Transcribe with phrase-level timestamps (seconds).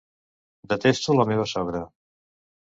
[0.71, 1.83] Detesto la meva sogra.